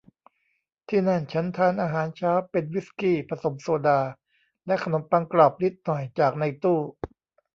[0.89, 3.99] ที่นั่นฉันทานอาหารเช้าเป็นวิสกี้ผสมโซดา
[4.67, 6.79] และขนมปังกรอบนิดหน่อยจากในตู้